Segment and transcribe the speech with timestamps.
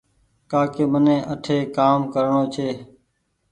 [0.51, 2.69] ڪآ ڪي مني آٺي ڪآم ڪرڻو ڇي